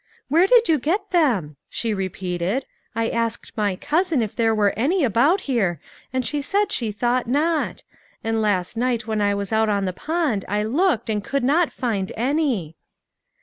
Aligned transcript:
"Where 0.29 0.47
did 0.47 0.67
you 0.67 0.79
get 0.79 1.11
them?" 1.11 1.57
she 1.69 1.93
repeated;" 1.93 2.65
I 2.95 3.07
asked 3.09 3.55
my 3.55 3.75
cousin 3.75 4.23
if 4.23 4.35
there 4.35 4.55
were 4.55 4.73
any 4.75 5.03
about 5.03 5.41
here, 5.41 5.79
and 6.11 6.25
she 6.25 6.41
said 6.41 6.71
she 6.71 6.91
thought 6.91 7.27
not; 7.27 7.83
and 8.23 8.41
last 8.41 8.75
night 8.75 9.05
when 9.05 9.21
I 9.21 9.35
was 9.35 9.53
out 9.53 9.69
on 9.69 9.85
the 9.85 9.93
pond 9.93 10.43
I 10.47 10.63
looked 10.63 11.07
and 11.11 11.23
could 11.23 11.43
not 11.43 11.71
find 11.71 12.11
any." 12.17 12.77